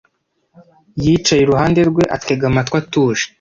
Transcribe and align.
Yicaye 1.03 1.41
iruhande 1.43 1.79
rwe, 1.89 2.03
atega 2.15 2.43
amatwi 2.51 2.75
atuje. 2.81 3.23